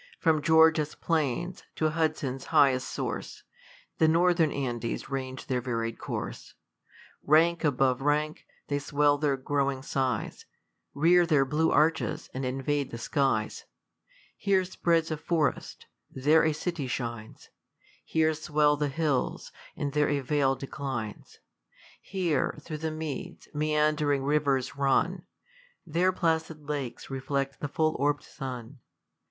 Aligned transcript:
From 0.19 0.41
Georgia's 0.41 0.95
plains, 0.95 1.61
to 1.75 1.91
Hudson's 1.91 2.45
highest 2.45 2.89
source.^ 2.89 3.43
The 3.99 4.07
northern 4.07 4.51
Andes 4.51 5.11
range 5.11 5.45
their 5.45 5.61
varied 5.61 5.99
course: 5.99 6.55
Rank 7.21 7.63
above 7.63 8.01
rank, 8.01 8.47
they 8.67 8.79
swell 8.79 9.19
their 9.19 9.37
growing 9.37 9.83
size> 9.83 10.47
Rear 10.95 11.27
their 11.27 11.45
blue 11.45 11.69
arches, 11.69 12.31
and 12.33 12.43
invade 12.43 12.89
the 12.89 12.97
skies. 12.97 13.65
Here 14.35 14.65
spreads 14.65 15.11
a 15.11 15.17
forest; 15.17 15.85
there 16.09 16.43
a 16.45 16.51
city 16.53 16.87
shines: 16.87 17.49
Here 18.03 18.33
swell 18.33 18.79
ftie 18.79 18.89
hills, 18.89 19.51
and 19.75 19.93
there 19.93 20.09
a 20.09 20.21
vale 20.21 20.55
declines. 20.55 21.37
Here, 22.01 22.55
through 22.61 22.79
the 22.79 22.89
meads, 22.89 23.49
meand'ring 23.53 24.23
rivers 24.23 24.75
run 24.75 25.19
j 25.27 25.91
There 25.91 26.11
placid 26.11 26.67
lakes 26.67 27.11
reflect 27.11 27.59
the 27.59 27.67
full 27.67 27.95
orb'd 27.99 28.23
sun. 28.23 28.79